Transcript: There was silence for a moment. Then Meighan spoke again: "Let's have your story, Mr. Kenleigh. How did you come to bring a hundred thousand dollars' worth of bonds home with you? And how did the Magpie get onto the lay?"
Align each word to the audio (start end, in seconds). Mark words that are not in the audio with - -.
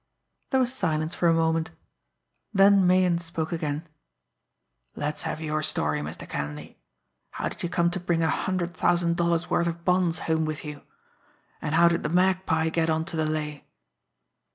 There 0.49 0.59
was 0.59 0.73
silence 0.73 1.13
for 1.13 1.27
a 1.27 1.33
moment. 1.35 1.69
Then 2.51 2.87
Meighan 2.87 3.19
spoke 3.19 3.51
again: 3.51 3.87
"Let's 4.95 5.21
have 5.21 5.41
your 5.41 5.61
story, 5.61 5.99
Mr. 5.99 6.27
Kenleigh. 6.27 6.73
How 7.29 7.49
did 7.49 7.61
you 7.61 7.69
come 7.69 7.91
to 7.91 7.99
bring 7.99 8.23
a 8.23 8.27
hundred 8.27 8.73
thousand 8.75 9.15
dollars' 9.15 9.51
worth 9.51 9.67
of 9.67 9.85
bonds 9.85 10.17
home 10.17 10.45
with 10.45 10.65
you? 10.65 10.81
And 11.61 11.75
how 11.75 11.87
did 11.87 12.01
the 12.01 12.09
Magpie 12.09 12.69
get 12.69 12.89
onto 12.89 13.15
the 13.15 13.27
lay?" 13.27 13.67